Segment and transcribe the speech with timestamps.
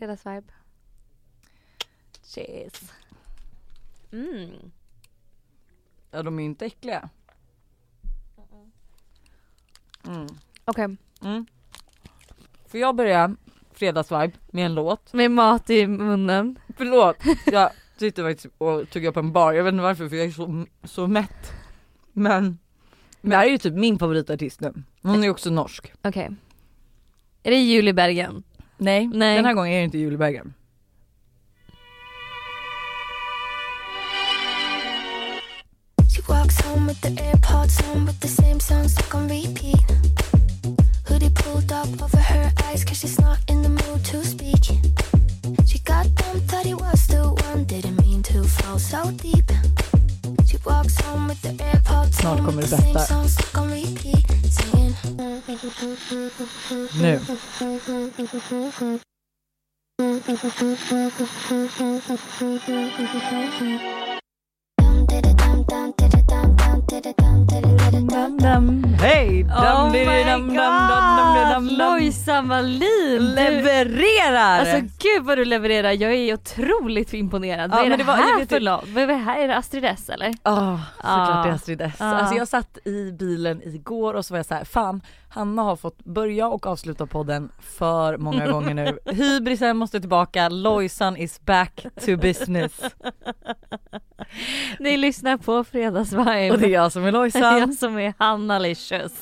[0.00, 0.52] Fredagsvibe.
[2.22, 2.92] Cheers.
[4.12, 4.70] Mm.
[6.10, 7.08] Ja de är ju inte äckliga.
[10.06, 10.26] Mm.
[10.64, 11.46] Okej, Mm.
[12.66, 13.36] Får jag börja
[13.72, 15.12] fredagsvibe med en låt?
[15.12, 16.58] med mat i munnen.
[16.76, 20.26] Förlåt, jag sitter faktiskt och tuggar på en bar, jag vet inte varför för jag
[20.26, 21.52] är så, så mätt.
[22.12, 22.58] Men,
[23.20, 24.82] men det här är ju typ min favoritartist nu.
[25.02, 25.92] Hon är också norsk.
[26.02, 26.30] Okej.
[27.42, 28.42] Är det Julie Bergen?
[28.80, 29.36] Nej, Nej.
[29.36, 30.42] den här gången är det inte Julie
[36.08, 39.80] She walks home with the AirPods on with the same song stuck on repeat.
[41.04, 44.64] Hoodie pulled up over her eyes cause she's not in the mood to speak.
[45.66, 49.50] She got them, thought he was the one, didn't mean to fall so deep.
[52.20, 53.00] Snart kommer det berätta.
[57.00, 57.20] Nu.
[63.20, 63.99] Mm-hmm.
[68.00, 69.44] Hej!
[69.44, 71.78] Oh my god!
[71.78, 73.34] Lojsan Wallin!
[73.34, 74.60] Levererar!
[74.60, 77.70] Alltså gud vad du levererar, jag är otroligt imponerad.
[77.70, 78.92] Ja, vad är men det, här för?
[78.94, 79.38] Vad är det här?
[79.40, 80.34] Är det Astrid S eller?
[80.42, 81.54] Ja såklart det är.
[81.54, 81.94] Astrid S.
[81.98, 85.76] Alltså jag satt i bilen igår och så var jag så här: fan Hanna har
[85.76, 88.98] fått börja och avsluta podden för många gånger nu.
[89.12, 92.80] Hybrisen måste tillbaka, Lojsan is back to business.
[94.78, 96.50] Ni lyssnar på Fredagsvibe.
[96.50, 97.58] Och det är jag som är Det är Lojsan.
[97.58, 99.12] jag som är Hanna Licious.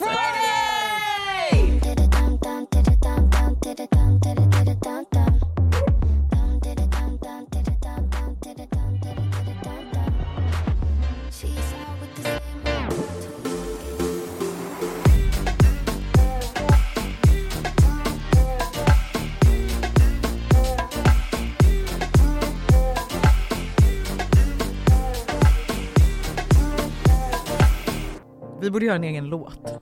[28.61, 29.81] Vi borde göra en egen låt.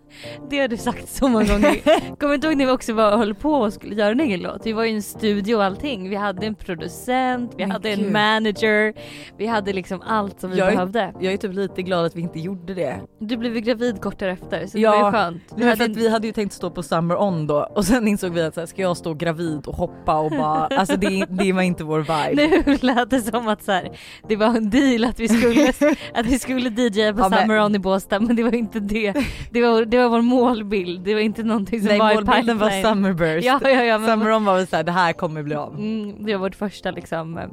[0.50, 1.80] Det har du sagt så många gånger.
[2.16, 4.40] Kommer du inte ihåg när vi också var, höll på och skulle göra en egen
[4.40, 4.66] låt?
[4.66, 6.08] Vi var i en studio och allting.
[6.10, 8.06] Vi hade en producent, vi Men hade gud.
[8.06, 8.92] en manager,
[9.38, 11.12] vi hade liksom allt som vi Jag är- behövde.
[11.20, 12.96] Jag är typ lite glad att vi inte gjorde det.
[13.18, 15.42] Du blev ju gravid kort därefter så Ja, det var ju skönt.
[15.56, 18.32] Vi, hade, att vi hade ju tänkt stå på Summer On då och sen insåg
[18.32, 21.52] vi att så här, ska jag stå gravid och hoppa och bara, alltså det, det
[21.52, 22.62] var inte vår vibe.
[22.66, 23.88] Nu lät det som att så här,
[24.28, 25.68] det var en deal att vi skulle,
[26.14, 28.65] att vi skulle DJa på Ja, men- Summer On i Båstad men det var inte
[28.72, 29.14] det.
[29.50, 32.58] Det var, det var vår målbild, det var inte någonting som Nej var i målbilden
[32.58, 32.84] var pipeline.
[32.94, 33.46] Summerburst.
[33.46, 35.74] Ja, ja, ja, men- Summer On var väl såhär, det här kommer bli av.
[35.74, 37.44] Mm, det var vårt första liksom, eh,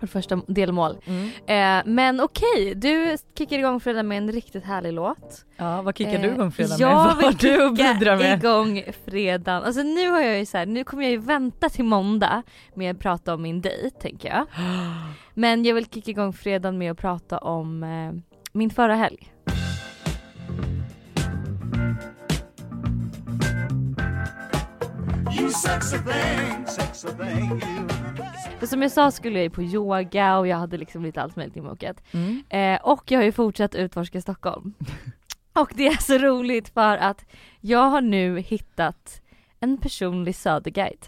[0.00, 0.96] vårt första delmål.
[1.04, 1.28] Mm.
[1.46, 5.44] Eh, men okej, du kickar igång fredag med en riktigt härlig låt.
[5.56, 6.80] Ja vad kickar du Eh, igång fredag med?
[6.80, 8.38] Jag Vad vill du kicka med?
[8.38, 9.62] igång fredagen.
[9.64, 12.42] Alltså nu har jag ju så här, nu kommer jag ju vänta till måndag
[12.74, 14.46] med att prata om min dejt tänker jag.
[15.34, 18.20] Men jag vill kicka igång fredagen med att prata om eh,
[18.52, 19.32] min förra helg.
[28.58, 31.36] För som jag sa skulle jag ju på yoga och jag hade liksom lite allt
[31.36, 32.02] möjligt inbokat.
[32.12, 32.42] Mm.
[32.48, 34.74] Eh, och jag har ju fortsatt utforska Stockholm.
[35.52, 37.24] och det är så roligt för att
[37.60, 39.22] jag har nu hittat
[39.60, 41.06] en personlig söderguide.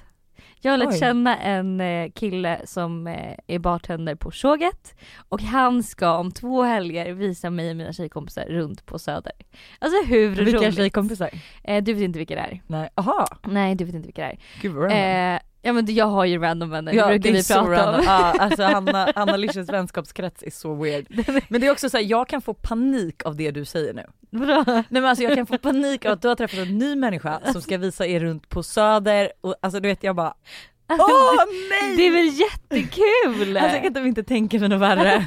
[0.65, 0.99] Jag lärt Oj.
[0.99, 4.95] känna en eh, kille som eh, är bartender på Tjoget
[5.29, 9.33] och han ska om två helger visa mig och mina tjejkompisar runt på Söder.
[9.79, 10.75] Alltså hur Vilka roligt?
[10.77, 11.31] tjejkompisar?
[11.65, 12.63] Eh, du vet inte vilka det är?
[12.67, 14.39] Nej, aha, Nej du vet inte vilka det är.
[14.63, 14.91] gud vad.
[14.91, 17.55] Eh, ja men jag har ju random vänner, det Ja brukar det är vi så
[17.55, 17.95] prata random.
[18.01, 18.05] om.
[18.07, 21.07] Ja, alltså Hanna, Hanna Licious vänskapskrets är så weird.
[21.49, 24.05] Men det är också såhär, jag kan få panik av det du säger nu.
[24.35, 24.65] Vadå?
[24.67, 27.41] Nej men alltså jag kan få panik av att du har träffat en ny människa
[27.53, 30.35] som ska visa er runt på söder och alltså du vet jag bara
[30.89, 31.97] Åh nej!
[31.97, 33.57] Det är väl jättekul!
[33.57, 35.27] Alltså jag kan typ inte tänka mig något värre.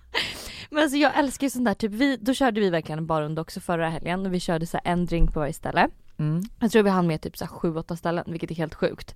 [0.70, 3.42] Men alltså jag älskar ju sånt där, typ vi, då körde vi verkligen en barrunda
[3.42, 5.88] också förra helgen och vi körde så en drink på varje ställe.
[6.18, 6.42] Mm.
[6.60, 9.14] Jag tror vi hann med typ så sju, åtta ställen vilket är helt sjukt.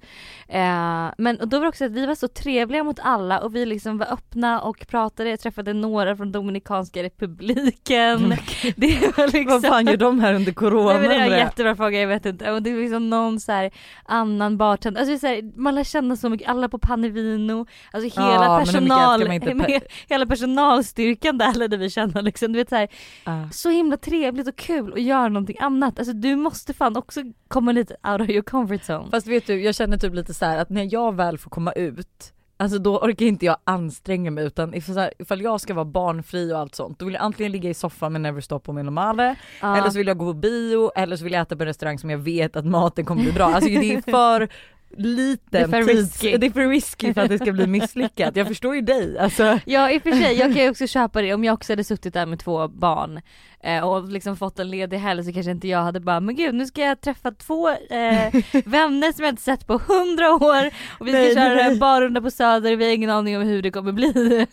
[0.49, 3.67] Eh, men då var det också att vi var så trevliga mot alla och vi
[3.67, 5.31] liksom var öppna och pratade.
[5.31, 8.29] Jag träffade några från Dominikanska republiken.
[8.76, 9.47] det var liksom...
[9.47, 10.93] Vad fan gör de här under corona?
[10.93, 12.53] Nej, men det är en jättebra fråga, jag vet inte.
[12.53, 13.70] Och det är liksom någon så här
[14.05, 18.73] annan bartender, alltså här, man lär känna så mycket, alla på Panevino, alltså hela mycket
[18.73, 22.53] personal, inte hela personalstyrkan där lärde vi känna liksom.
[22.53, 22.88] Du vet så, här,
[23.25, 23.50] Ah.
[23.50, 25.99] så himla trevligt och kul att göra någonting annat.
[25.99, 29.11] Alltså du måste fan också komma lite out of your comfort zone.
[29.11, 31.73] Fast vet du, jag känner typ lite så här att när jag väl får komma
[31.73, 36.59] ut Alltså då orkar inte jag anstränga mig utan ifall, jag ska vara barnfri och
[36.59, 39.91] allt sånt då vill jag antingen ligga i soffan med Neverstop och min normale eller
[39.91, 42.11] så vill jag gå på bio eller så vill jag äta på en restaurang som
[42.11, 43.44] jag vet att maten kommer bli bra.
[43.44, 44.49] Alltså det är för
[44.97, 46.37] liten Det är för tids- risky.
[46.37, 48.37] Det är för risky för att det ska bli misslyckat.
[48.37, 49.59] Jag förstår ju dig alltså.
[49.65, 51.85] Ja i och för sig, jag kan ju också köpa det om jag också hade
[51.85, 53.21] suttit där med två barn
[53.61, 56.55] eh, och liksom fått en ledig helg så kanske inte jag hade bara men gud
[56.55, 58.35] nu ska jag träffa två eh,
[58.65, 60.67] vänner som jag inte sett på hundra år
[61.00, 61.79] och vi ska Nej, köra nej.
[61.79, 64.47] barrunda på söder, vi har ingen aning om hur det kommer bli.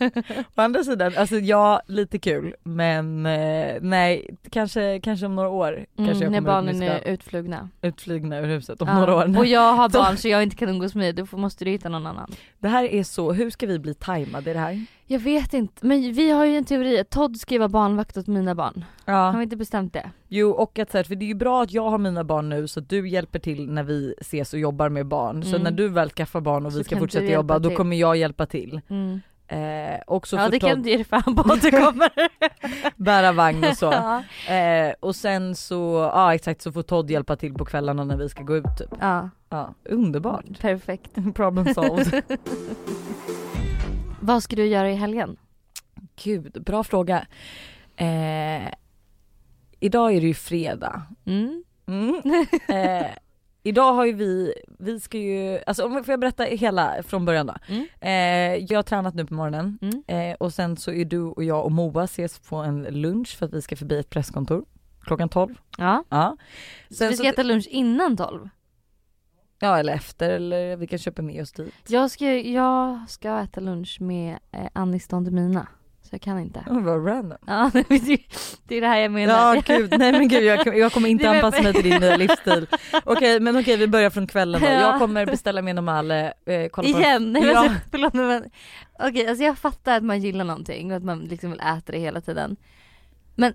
[0.54, 5.86] Å andra sidan, alltså ja lite kul men eh, nej kanske, kanske om några år
[5.96, 7.68] kanske Mm, när barnen är utflugna.
[7.82, 8.98] utflygna ur huset om Ja.
[8.98, 9.38] några år.
[9.38, 11.70] Och jag har barn så jag inte kan umgås med dig, då får- måste du
[11.70, 12.30] hitta någon annan.
[12.58, 14.84] Det här är så, hur ska vi bli tajmade i det här?
[15.06, 18.54] Jag vet inte, men vi har ju en teori, Todd ska vara barnvakt åt mina
[18.54, 18.84] barn.
[19.06, 19.32] Har Ja.
[19.36, 20.10] vi inte bestämt det?
[20.28, 22.48] Jo och att så här, för det är ju bra att jag har mina barn
[22.48, 25.42] nu så att du hjälper till när vi ses och jobbar med barn.
[25.42, 25.62] Så Mm.
[25.62, 27.76] när du väl skaffar barn och Så vi ska fortsätta jobba hjälpa då till.
[27.76, 28.80] kommer jag hjälpa till.
[28.88, 29.20] Mm.
[29.48, 32.10] Eh, och så Ja det kan du ge dig fan på att du kommer.
[33.02, 33.86] bära vagn och så.
[34.46, 34.54] ja.
[34.54, 38.28] Eh, och sen så, ja exakt så får Todd hjälpa till på kvällarna när vi
[38.28, 38.88] ska gå ut typ.
[39.00, 40.60] ja, Ja, underbart.
[40.60, 41.10] perfekt.
[41.34, 42.22] Problem solved.
[44.20, 45.36] Vad ska du göra i helgen?
[46.24, 47.26] Gud, bra fråga.
[47.96, 48.68] Eh,
[49.80, 51.02] idag är det ju fredag.
[51.26, 51.64] Mm.
[51.86, 52.22] Mm.
[53.66, 57.46] Idag har ju vi, vi ska ju, alltså om får jag berätta hela från början
[57.46, 57.54] då.
[57.68, 57.86] Mm.
[58.00, 60.02] Eh, jag har tränat nu på morgonen Mm.
[60.30, 63.46] eh, och sen så är du och jag och Moa ses på en lunch för
[63.46, 64.64] att vi ska förbi ett presskontor
[65.00, 65.54] klockan 12.
[65.78, 66.04] Ja.
[66.08, 66.36] Ja.
[66.88, 68.48] Så Sen vi ska äta lunch innan 12?
[69.58, 71.74] ja eller efter eller vi kan köpa med oss dit.
[71.88, 75.66] Jag ska, jag ska äta lunch med eh, Anis Don Demina.
[76.14, 76.64] Så jag kan inte.
[76.66, 77.38] Oh, vad random.
[77.46, 78.18] Ja, det är-
[78.68, 79.54] det är det här jag menar.
[79.56, 82.66] Ja gud, nej men gud jag, jag kommer inte anpassa mig till din nya livsstil.
[83.04, 84.66] Okej men okej vi börjar från kvällen då.
[84.66, 84.72] Ja.
[84.72, 87.32] Jag kommer beställa med Normale, eh, kolla på Igen?
[87.32, 87.58] Nej, Ja.
[87.58, 88.44] alltså, förlåt men, men
[88.98, 91.98] okej alltså jag fattar att man gillar någonting och att man liksom vill äta det
[91.98, 92.56] hela tiden.
[93.34, 93.54] Men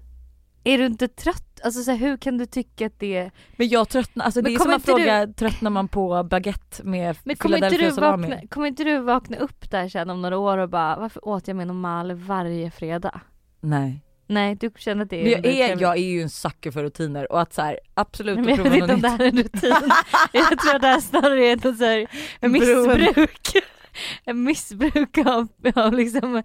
[0.63, 1.61] är du inte trött?
[1.63, 4.55] Alltså så här, hur kan du tycka att det Men jag tröttnar, alltså Men det
[4.55, 7.89] är som att inte du- fråga tröttnar man på baguette med Men kommer inte, du
[7.89, 11.47] vakna, kommer inte du vakna upp där sen om några år och bara varför åt
[11.47, 13.21] jag med normal varje fredag?
[13.59, 14.03] Nej.
[14.27, 16.83] Nej du känner att det är Men jag är, jag är ju en sucker för
[16.83, 19.27] rutiner och att så här, absolut Men att jag vet inte om det här är
[19.27, 19.75] en rutin.
[20.33, 22.07] jag tror att det här snarare är ett så här
[22.47, 23.65] missbruk.
[24.23, 26.43] En missbruk av, av liksom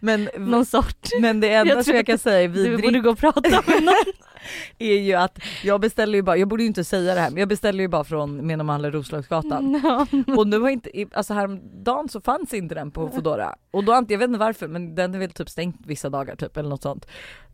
[0.00, 1.08] Men, någon sort.
[1.20, 3.82] men det enda Jag som jag kan säga Du vid borde gå och prata med
[3.82, 3.94] någon.
[4.78, 7.38] är ju att jag beställer ju bara, jag borde ju inte säga det här men
[7.38, 9.80] jag beställer ju bara från Med Normal Roslagsgatan.
[9.84, 10.06] Ja.
[10.36, 13.54] Och nu har inte, alltså häromdagen så fanns inte den på Foodora.
[13.70, 16.56] Och då, jag vet inte varför men den är väl typ stängt vissa dagar typ
[16.56, 17.06] eller något sånt.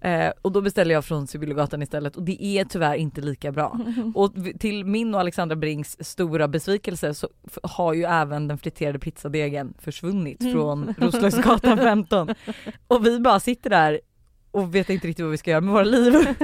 [0.04, 3.78] Eh, och då beställer jag från Sibyllegatan istället och det är tyvärr inte lika bra.
[4.14, 7.28] Och till min och Alexandra Brinks stora besvikelse så
[7.62, 10.52] har ju även den friterade pizzadegen försvunnit Mm.
[10.52, 12.28] från Roslagsgatan 15.
[12.86, 14.00] Och vi bara sitter där
[14.54, 16.34] och vet inte riktigt vad vi ska göra med våra liv.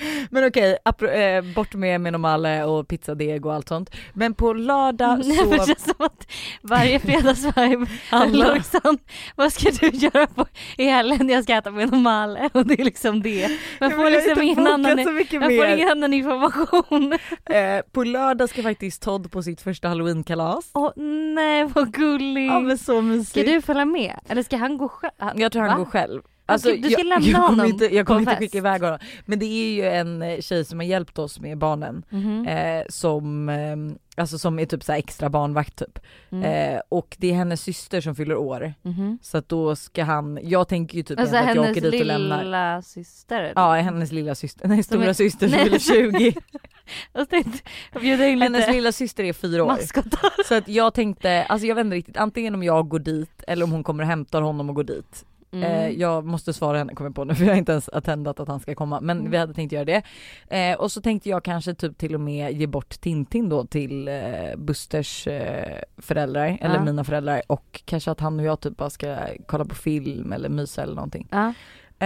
[0.30, 3.90] Men okej, eh, bort med Menomale och pizzadeg och allt sånt.
[4.12, 5.66] Men på lördag Nej, men det så...
[5.66, 6.26] känns som att
[6.62, 7.86] varje fredagsvibe
[8.32, 8.98] Lojsan,
[9.36, 10.46] vad ska du göra på,
[10.78, 11.28] i helgen?
[11.28, 13.58] Jag ska äta med normale och det är liksom det.
[13.80, 17.12] Man får liksom ingen annan, så får ingen annan information.
[17.44, 20.70] Eh, på lördag ska faktiskt Todd på sitt första halloweenkalas.
[20.74, 20.90] Åh
[21.34, 22.52] nej vad gulligt.
[22.52, 23.30] Ja men så mysigt.
[23.30, 24.18] ska du följa med?
[24.28, 25.12] Eller ska han gå själv?
[25.34, 25.84] Jag tror han Va?
[25.84, 26.22] går själv.
[26.52, 28.38] Alltså, du ska jag, lämna jag honom inte, jag kommer inte fest.
[28.40, 28.98] skicka iväg honom.
[29.26, 32.02] Men det är ju en eh, tjej som har hjälpt oss med barnen.
[32.10, 32.46] Mhm.
[32.46, 33.76] Eh, som, eh,
[34.22, 35.98] alltså som är typ så här extra barnvakt typ.
[36.32, 36.44] Mm.
[36.74, 38.74] Eh, och det är hennes syster som fyller år.
[38.82, 39.18] Mhm.
[39.22, 42.00] Så att då ska han, jag tänker ju typ Alltså att jag hennes åker dit
[42.00, 42.44] och lämnar.
[42.44, 43.40] lilla syster?
[43.42, 43.52] eller?
[43.62, 46.34] Ja hennes lilla syster, nej Som är- stora syster som fyller 20.
[47.12, 47.58] Jag tänkte
[47.92, 49.68] jag in Hennes lite lilla syster är fyra år.
[49.68, 50.44] maskotar.
[50.48, 53.64] Så att jag tänkte, alltså jag vet inte riktigt, antingen om jag går dit eller
[53.64, 55.24] om hon kommer och hämtar honom och går dit.
[55.52, 55.64] Mm.
[55.64, 58.40] Eh, jag måste svara henne kommer jag på nu för jag har inte ens attendat
[58.40, 59.30] att han ska komma men Mm.
[59.30, 60.02] vi hade tänkt göra det.
[60.48, 64.08] Eh, och så tänkte jag kanske typ till och med ge bort Tintin då till
[64.08, 64.14] eh,
[64.56, 66.84] Busters eh, föräldrar eller Ja.
[66.84, 69.16] mina föräldrar och kanske att han och jag typ bara ska
[69.46, 71.28] kolla på film eller mysa eller någonting.
[71.30, 71.52] Ja.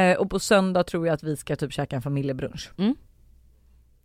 [0.00, 2.70] Eh, och på söndag tror jag att vi ska typ käka en familjebrunch.
[2.76, 2.94] Ja,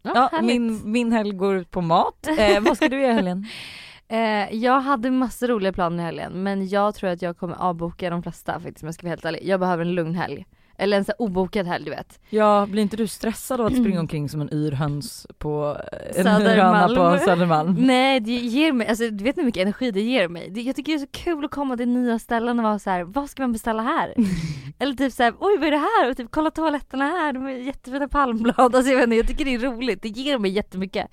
[0.01, 0.47] Ja, härligt.
[0.47, 2.27] min, min helg går ut på mat.
[2.39, 3.45] Eh, vad ska du göra helgen?
[4.11, 8.09] Eh, jag hade massa roliga planer i helgen men jag tror att jag kommer avboka
[8.09, 9.41] de flesta faktiskt om jag ska vara helt ärlig.
[9.43, 10.45] Jag behöver en lugn helg.
[10.79, 12.19] Eller en här obokad helg du vet.
[12.29, 15.77] Ja, blir inte du stressad av att springa omkring som en yr höns på
[16.15, 16.97] en Södermalm.
[16.97, 17.73] höna på Södermalm?
[17.79, 20.49] Nej det ger mig, alltså du vet hur mycket energi det ger mig.
[20.49, 22.89] Det, jag tycker det är så kul att komma till nya ställen och vara så
[22.89, 24.13] här: vad ska man beställa här?
[24.79, 26.09] Eller typ såhär, oj vad är det här?
[26.11, 28.75] Och typ kolla toaletterna här, de är jättefina palmblad.
[28.75, 31.07] Alltså jag vet inte, jag tycker det är roligt, det ger mig jättemycket.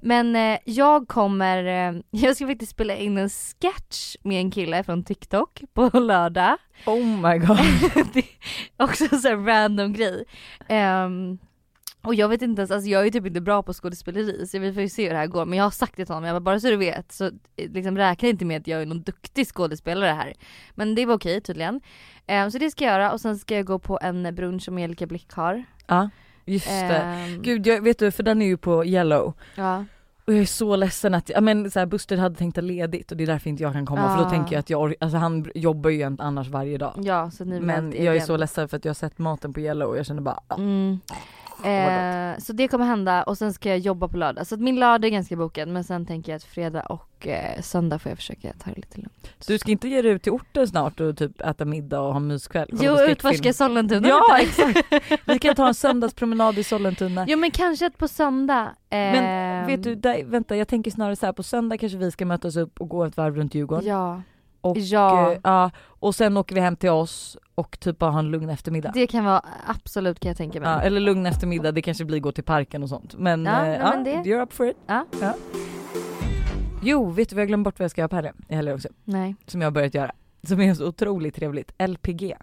[0.00, 4.84] Men eh, jag kommer, eh, jag ska faktiskt spela in en sketch med en kille
[4.84, 6.56] från TikTok på lördag.
[6.86, 7.56] Oh my god.
[8.14, 10.24] det är också sån här random grej.
[10.68, 11.38] Ehm,
[12.02, 14.72] Och jag vet inte ens, alltså jag är typ inte bra på skådespeleri så vi
[14.72, 15.44] får ju se hur det här går.
[15.44, 17.70] Men jag har sagt det till honom, jag bara, bara så du vet så eh,
[17.72, 20.34] liksom räkna inte med att jag är någon duktig skådespelare här.
[20.74, 21.80] Men det var okej tydligen.
[22.26, 24.76] Eh, så det ska jag göra och sen ska jag gå på en brunch som
[24.76, 25.64] Angelica Blick har.
[25.86, 26.10] Ja
[26.44, 26.96] just det.
[26.96, 29.84] Ehm, Gud jag vet du för den är ju på yellow Ja.
[30.26, 33.10] Och jag är så ledsen att, ja men så här, Buster hade tänkt ta ledigt
[33.10, 34.30] och det är därför inte jag kan komma för då Ah.
[34.30, 36.92] tänker jag att jag, alltså han jobbar ju annars varje dag.
[37.02, 38.26] ja så ni Men jag är egen.
[38.26, 40.56] så ledsen för att jag har sett maten på yellow och jag känner bara, ja.
[40.56, 41.00] Mm.
[41.66, 44.46] Eh, så det kommer hända och sen ska jag jobba på lördag.
[44.46, 47.60] Så att min lördag är ganska bokad men sen tänker jag att fredag och eh,
[47.60, 49.30] söndag får jag försöka ta det lite lugnt.
[49.46, 52.20] Du ska inte ge dig ut till orten snart och typ äta middag och ha
[52.20, 52.68] myskväll?
[52.72, 54.78] Jo utforska Sollentuna Ja exakt!
[55.24, 57.24] Vi kan ta en söndagspromenad i Sollentuna.
[57.28, 58.62] Jo men kanske att på söndag.
[58.90, 62.10] Eh, Men vet du, där, vänta jag tänker snarare så här på söndag kanske vi
[62.10, 63.86] ska mötas upp och gå ett varv runt Djurgården.
[63.86, 64.22] Ja.
[64.60, 65.32] Och, Ja.
[65.32, 68.50] eh, ja, och sen åker vi hem till oss och typ bara ha en lugn
[68.50, 68.90] eftermiddag.
[68.94, 70.68] Det kan vara absolut kan jag tänka mig.
[70.68, 73.14] Ja, eller lugn eftermiddag, det kanske blir gå till parken och sånt.
[73.18, 74.76] Men Ja, ja, nej, ja men det- you're up for it.
[74.86, 75.06] Ja.
[76.82, 78.88] Jo, vet du vad jag glömt bort vad jag ska göra på helgen också.
[79.04, 79.36] Nej.
[79.46, 80.12] Som jag har börjat göra.
[80.42, 81.72] Som är så otroligt trevligt.
[81.78, 82.36] LPG.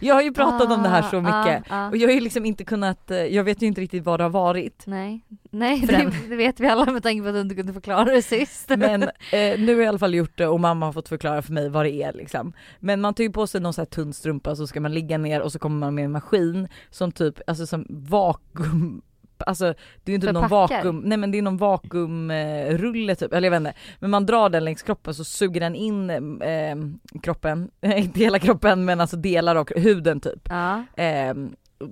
[0.00, 1.72] Jag har ju pratat om det här så Ah, mycket.
[1.72, 1.88] ah, ah.
[1.88, 4.24] Och jag har ju liksom inte kunnat, eh, jag vet ju inte riktigt vad det
[4.24, 4.82] har varit.
[4.86, 8.04] Nej, nej det, det vet vi alla med tanke på att du inte kunde förklara
[8.04, 8.68] det sist.
[8.68, 11.42] Men eh, nu har jag i alla fall gjort det och mamma har fått förklara
[11.42, 12.52] för mig vad det är liksom.
[12.80, 15.18] Men man tar ju på sig någon sån här tunn strumpa så ska man ligga
[15.18, 19.02] ner och så kommer man med en maskin som typ, alltså som vakuum
[19.46, 23.50] Alltså det är inte någon vakuum, nej men det är någon vakuumrulle typ, eller jag
[23.60, 23.80] vet inte.
[23.98, 26.10] Men man drar den längs kroppen så suger den in
[26.42, 26.76] eh,
[27.22, 30.48] kroppen, inte hela kroppen men alltså delar av huden typ.
[30.48, 30.84] Ja.
[31.04, 31.34] Eh,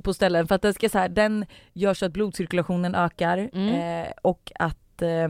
[0.02, 4.02] på ställen för att den ska så här, den gör så att blodcirkulationen ökar Mm.
[4.02, 5.28] eh, och att eh,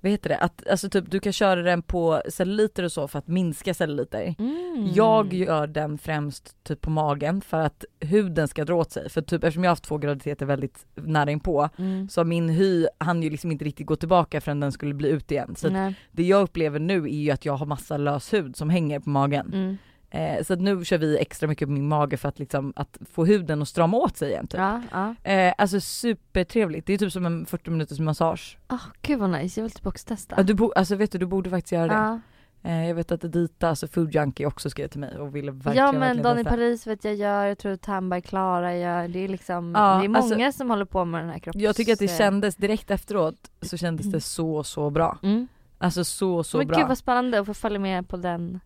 [0.00, 0.38] vad heter det?
[0.38, 4.34] Att, alltså typ du kan köra den på celluliter och så för att minska celluliter.
[4.38, 4.90] Mm.
[4.94, 9.10] Jag gör den främst typ på magen för att huden ska dra åt sig.
[9.10, 12.08] För typ eftersom jag har haft två graviditeter väldigt nära inpå Mm.
[12.08, 15.30] så min hy hann ju liksom inte riktigt gå tillbaka förrän den skulle bli ut
[15.32, 15.54] igen.
[15.56, 15.68] Så
[16.12, 19.10] det jag upplever nu är ju att jag har massa lös hud som hänger på
[19.10, 19.50] magen.
[19.52, 19.76] Mm.
[20.10, 22.98] Eh, så att nu kör vi extra mycket på min mage för att liksom att
[23.12, 24.60] få huden att strama åt sig igen typ.
[24.60, 25.30] Ja, ja.
[25.30, 28.58] Eh, alltså supertrevligt, det är typ som en 40 minuters massage.
[28.68, 30.34] Oh, gud vad nice, jag vill typ också testa.
[30.38, 31.94] Ja, du bo, alltså vet du, du borde faktiskt göra det.
[31.94, 32.20] Ja.
[32.62, 35.76] Eh, jag vet att Dita, alltså Food Junkie också skrev till mig och ville verkligen
[35.76, 36.50] Ja men testa.
[36.50, 40.08] Paris vet jag gör, jag tror Tamberg Klara gör, det är liksom, Ja, det är
[40.08, 41.58] många alltså, som håller på med den här kropps...
[41.58, 45.18] Jag tycker att det eh, kändes direkt efteråt så kändes det så så bra.
[45.22, 45.48] Mm.
[45.78, 46.78] Alltså så så men bra.
[46.78, 48.60] gud vad spännande att få följa med på den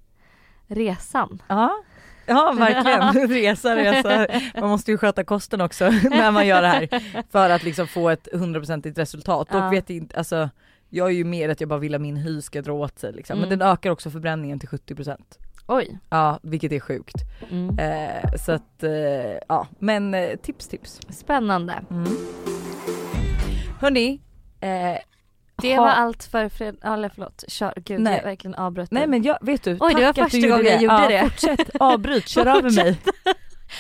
[0.71, 1.43] resan.
[1.49, 1.83] Ja.
[2.27, 4.27] Ja verkligen, resa resa.
[4.61, 6.89] Man måste ju sköta kosten också när man gör det här
[7.33, 9.49] för att liksom få ett hundraprocentigt resultat.
[9.51, 9.67] Ja.
[9.67, 10.51] Och vet inte, alltså
[10.89, 13.13] jag är ju mer att jag bara vill att min hy ska dra åt sig
[13.13, 13.39] liksom.
[13.39, 13.59] Men Mm.
[13.59, 15.17] den ökar också förbränningen till 70%.
[15.67, 15.99] Oj.
[16.11, 17.15] Ja vilket är sjukt.
[17.51, 17.79] Mm.
[17.79, 18.91] Eh, så att eh,
[19.49, 21.01] ja men eh, tips tips.
[21.09, 21.75] Spännande.
[21.91, 22.09] Mm.
[23.81, 24.21] Hörni,
[24.61, 24.99] eh,
[25.63, 26.77] Det var allt för fred...
[26.83, 27.73] Eller förlåt, kör.
[27.77, 28.17] Gud Nej.
[28.17, 30.49] jag verkligen avbröt Nej men jag, vet du, Oj, det var tack att första du
[30.49, 31.31] gjorde gången jag gjorde ja, det.
[31.31, 32.99] Fortsätt, avbryt, kör över mig.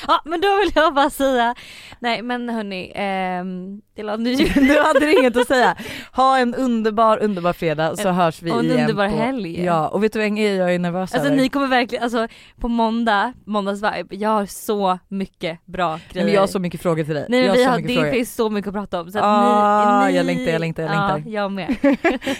[0.08, 1.54] Ja men då vill jag bara säga,
[1.98, 4.36] nej men hörni, ehm, det la ny...
[4.54, 5.76] Du hade inget att säga.
[6.12, 8.80] Ha en underbar, underbar fredag så hörs vi och en igen.
[8.80, 9.64] underbar på, helg.
[9.64, 11.36] Ja och vet du vad jag är nervös Alltså över?
[11.42, 12.28] ni kommer verkligen, alltså
[12.60, 16.24] på måndag, måndagsvibe, jag har så mycket bra Nej, grejer.
[16.24, 17.26] men jag har så mycket frågor till dig.
[17.28, 18.12] Nej jag men har vi så har, mycket det frågor.
[18.12, 20.16] finns så mycket att prata om så att Ah, ni, ni...
[20.16, 21.22] jag längtar, jag längtar, jag längtar.
[21.26, 21.76] Ja, jag med.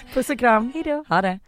[0.15, 0.71] Puss och kram.
[0.75, 1.05] Hejdå.
[1.09, 1.39] Ha det.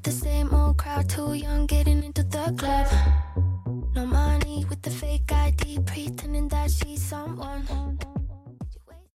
[0.00, 2.86] with the same old crowd, too young getting into the club.
[3.94, 7.66] No money with the fake ID, pretending that she's someone.